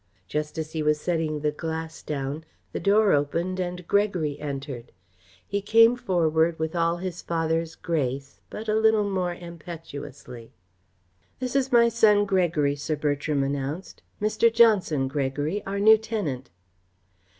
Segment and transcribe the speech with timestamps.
[0.27, 4.91] Just as he was setting the glass down, the door opened and Gregory entered.
[5.45, 10.53] He came forward with all his father's grace but a little more impetuously.
[11.37, 14.01] "This is my son Gregory," Sir Bertram announced.
[14.19, 14.51] "Mr.
[14.51, 16.49] Johnson, Gregory our new tenant."